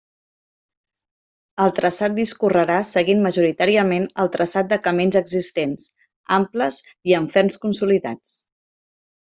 El 1.65 1.73
traçat 1.79 2.15
discorrerà 2.19 2.77
seguint 2.93 3.21
majoritàriament 3.27 4.09
el 4.25 4.33
traçat 4.37 4.73
de 4.73 4.81
camins 4.89 5.21
existents, 5.23 5.87
amples 6.41 6.81
i 7.13 7.19
amb 7.21 7.37
ferms 7.39 7.63
consolidats. 7.69 8.37